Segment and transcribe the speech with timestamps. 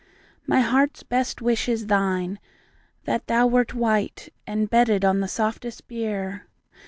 [0.47, 2.39] My heart's best wish is thine,—
[3.05, 6.47] That thou wert white, and bedded On the softest bier.